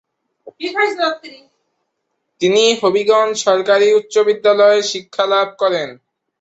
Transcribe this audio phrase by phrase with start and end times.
[2.41, 5.89] তিনি হবিগঞ্জ সরকারি উচ্চ বিদ্যালয়ে শিক্ষা লাভ করেন।